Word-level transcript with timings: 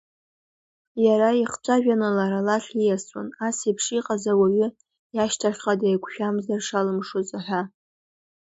Иара 1.05 1.29
ихцәажәаны, 1.41 2.09
лара 2.15 2.39
лахь 2.47 2.69
ииасуан, 2.75 3.27
ас 3.47 3.57
еиԥш 3.67 3.85
иҟаз 3.97 4.23
ауаҩы 4.31 4.67
иашьҭахьҟа 5.15 5.73
деиқәшәамзар 5.79 6.61
шалымшоз 6.67 7.29
ҳәа. 7.45 7.61